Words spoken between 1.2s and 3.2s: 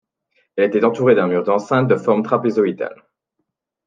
mur d'enceinte de forme trapézoïdal.